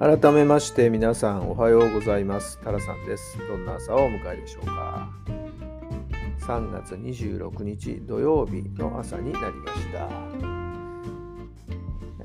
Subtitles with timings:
[0.00, 2.58] 改めまして皆さんおはようございます。
[2.64, 3.36] タラさんです。
[3.46, 5.10] どんな朝をお迎えでしょうか
[6.38, 10.08] ？3月26日土曜日の朝になりました、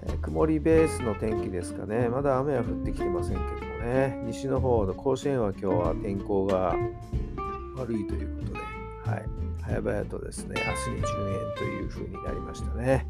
[0.07, 2.07] えー、曇りベースの天気ですかね。
[2.07, 4.21] まだ雨は降ってきてませんけどもね。
[4.23, 6.77] 西の方の甲子園は今日は天候が
[7.75, 8.59] 悪いということで、
[9.03, 9.25] はい、
[9.67, 13.05] 早々とですね明日に順延という風になりましたね。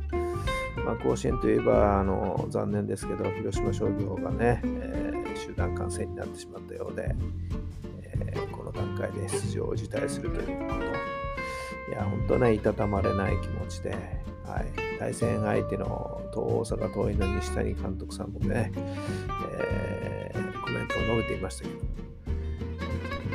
[0.84, 7.16] まあ、甲子園といえばあの残念ですけど広島商業がね、えー、集団感染になってしまったようで、
[8.14, 10.86] えー、この段階で出場を辞退するということ。
[11.88, 13.92] いや本当ねいたたまれない気持ちで、
[14.44, 18.72] はい、対戦相手の東大阪桐蔭の西谷監督さんもね、
[19.60, 21.96] えー、コメントを述べていましたけど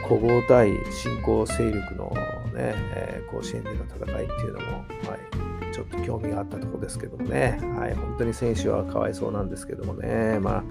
[0.08, 2.12] 古豪対新興勢力の
[2.50, 4.66] ね、えー、甲子園での戦いっていうのも、
[5.08, 10.64] はいちょっと興味があったところですけどもね、はい、本当に選手はかわいそうなんですけどもね、まあ、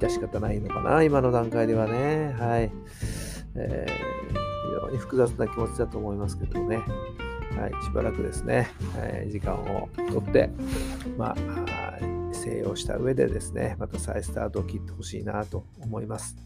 [0.00, 2.72] 致し方ないのかな、今の段階ではね、はい、
[3.54, 10.50] えー、非常に複雑な気持ちだと思いますけどもね、はい、しばらくですね、えー、時間をとって、
[11.16, 11.98] まあ、
[12.32, 16.36] 静養した上でですね、また再スタートを切ってほしいなと思います。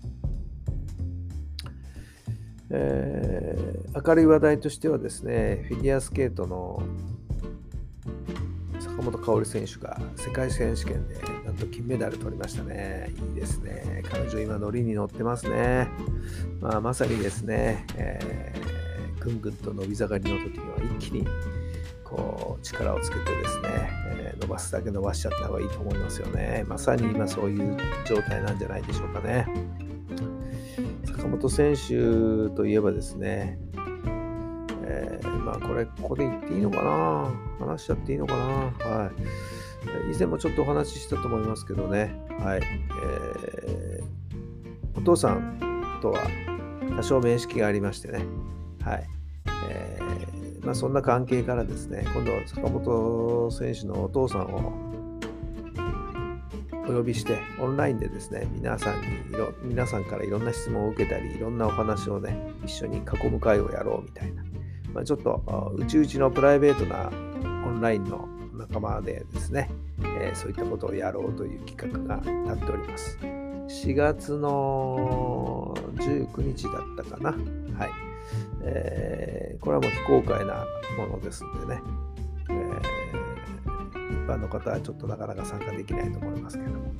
[2.70, 6.82] えー、明るい話題としてはですね、フィギュアスケートの
[8.80, 13.12] 坂本花織選手が世界選手権でなんと金メダル取りましたね。
[13.30, 14.02] いいですね。
[14.10, 15.88] 彼女今乗りに乗ってますね。
[16.60, 21.26] まあ、まさにですね、えー、ぐんぐんと伸び盛りの時には一気に
[22.02, 23.68] こう力をつけてですね、
[24.06, 26.64] えー、伸ばすだけ伸ばしちゃった方がいいと思いますよね。
[26.68, 29.46] まさに今そういう状態なんじゃないでしょうかね。
[31.34, 33.58] 坂本選手といえばですね、
[34.84, 36.82] えー、まあこれ、ここで言っていいのか
[37.58, 37.66] な？
[37.66, 38.44] 話しちゃっていいのかな？
[38.88, 39.10] は
[40.10, 40.14] い。
[40.14, 42.60] 以前もちょっとお話ししたと思いますけどね、はい。
[42.60, 46.22] えー、お父さんとは
[46.96, 48.24] 多少面識がありましてね、
[48.82, 49.04] はい。
[49.68, 54.93] えー、まあそんな関係からですね、今度は坂本選手のお父さんを
[56.86, 64.44] お呼びしてオンラインでですね皆さんにいろ皆さんからいろんな質問を受けたりいろんなお話をね一緒に囲む会をやろうみたいな
[64.94, 67.10] まあ、ちょっとうちうちのプライベートな
[67.66, 69.68] オンラインの仲間でですね、
[70.00, 73.18] えー、そういったことをやろうという企画がなっております。
[73.20, 77.30] 4月の19日だったかな。
[77.76, 77.90] はい。
[78.62, 80.64] えー、これはもう非公開な
[80.96, 81.82] ものですんでね、
[84.26, 86.92] 般の方はちょっとなかなか参加できないと思いますけども、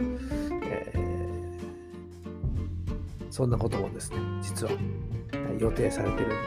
[0.65, 1.01] えー、
[3.31, 4.73] そんなこともですね、実は
[5.59, 6.45] 予定されてるんで、はい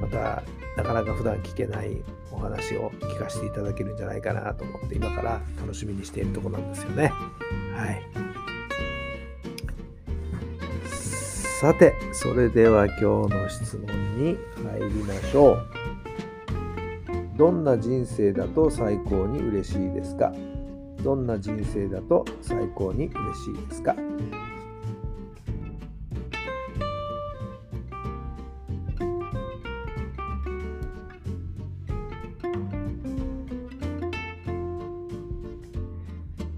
[0.00, 0.42] また
[0.76, 7.12] なかなか普段聞けないお話を聞かせていただけるんじゃないかなと思って今から楽しみにしているとこなんですよね。
[7.74, 8.00] はい。
[11.60, 13.02] さて、それでは今日
[13.34, 13.86] の質問
[14.16, 15.77] に入りましょう。
[17.38, 20.32] どんな人生だと最高に嬉しいですか？
[21.04, 23.94] どんな人生だと最高に嬉しいですか？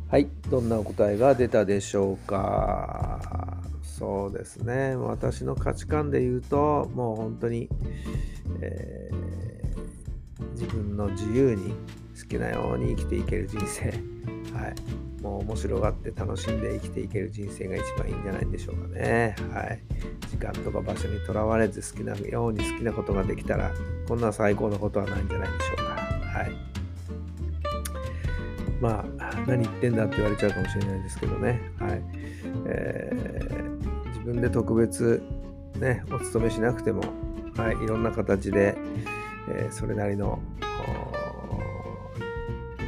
[0.09, 3.59] はい、どんなお答えが出たでしょうか？
[3.83, 7.69] そうですね、私の価値観で言うと、もう本当に、
[8.63, 9.50] えー、
[10.61, 11.71] 自分の自由に
[12.15, 13.85] 好きなように生きていける人生、
[14.55, 19.35] はい、もう面白がって楽しんで生きていける人生が一番いいんじゃないんでしょうかね。
[19.55, 19.81] はい、
[20.29, 23.73] 時間とか場所にとらわれず好きなように好きなことができたら、
[24.07, 25.85] こんな最高のことはないんじゃないでしょうか。
[25.95, 26.71] はい
[28.83, 31.61] まあ、何言ってんだって言われちゃうかもしれないですけどね。
[31.79, 32.03] はい。
[32.67, 35.23] えー、自分で特別、
[35.77, 37.03] ね、お勤めしなくても、
[37.57, 38.79] はい、いろんな形で、
[39.49, 40.39] えー、それなりの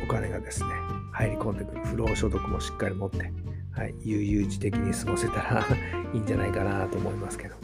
[0.05, 0.71] お金がですね、
[1.13, 1.85] 入り込んでくる。
[1.85, 3.33] 不労所得もしっかり持って、
[3.73, 5.67] はい、悠々自適に過ごせたら
[6.13, 7.55] いいんじゃないかなと思いますけど。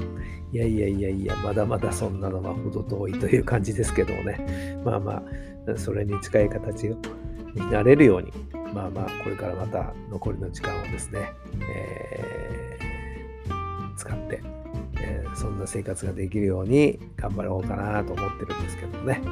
[0.50, 4.80] いやいやいやいや、まだまだそんなのはほど遠いという感じですけどもね。
[4.84, 5.22] まあま
[5.68, 6.96] あ、それに近い形に
[7.70, 8.32] なれるように、
[8.72, 11.32] まあまあ、これからまた残りの時間をですね、
[11.74, 14.42] えー、使って、
[15.38, 19.22] そんな生活ができるように頑張ろうかなと思ってるんですけどもね。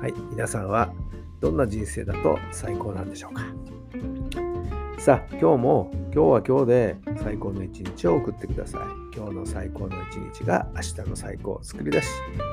[0.00, 0.92] はい、皆さんは
[1.40, 3.42] どんな人生だと最高なんでしょうか？
[4.98, 9.16] さあ、今日も今日は今日で最高の一日を送ってください。
[9.16, 12.08] 今日の最高の一日が明日の最高を作り出し、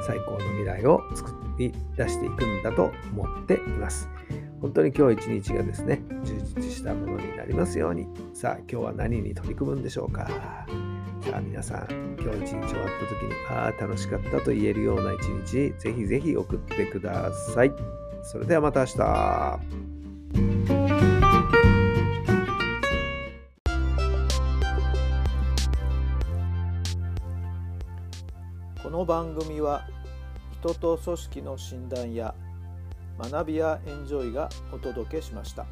[0.08, 4.10] 最高の未来を作り出していくんだと思っています。
[4.60, 8.08] 本当に今日一日がですね、充実したものになりますように。
[8.34, 10.28] さあ、今日は何に取り組むんでしょうか？
[11.24, 17.72] さあ、皆さん、今日一日終わった時に、ああ、楽しかったと言えるような一日、ぜひぜひ送ってください。
[18.24, 19.60] それではまた明日。
[28.84, 29.88] この番組は
[30.60, 32.36] 人と組織の診断や
[33.18, 35.66] 学びやエンジョイがお届けしました。